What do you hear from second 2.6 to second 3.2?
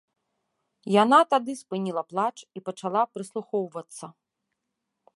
і пачала